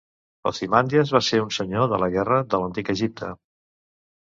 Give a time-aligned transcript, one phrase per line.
[0.51, 3.33] Ozymandias va ser un senyor de la guerra de l'Antic Egipte.